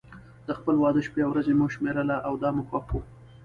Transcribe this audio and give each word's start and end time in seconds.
د 0.47 0.49
خپل 0.59 0.75
واده 0.83 1.01
شپې 1.07 1.21
او 1.25 1.31
ورځې 1.33 1.53
مو 1.59 1.65
شمېرله 1.75 2.15
او 2.27 2.33
دا 2.41 2.49
مو 2.55 2.63
خوښ 2.69 2.87
و. 2.91 2.95